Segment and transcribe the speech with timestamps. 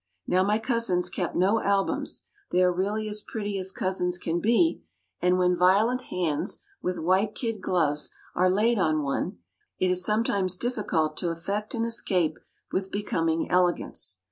[0.25, 4.81] Now my cousins kept no albums; they are really as pretty as cousins can be;
[5.21, 9.37] and when violent hands, with white kid gloves, are laid on one,
[9.77, 12.39] it is sometimes difficult to effect an escape
[12.71, 14.17] with becoming elegance.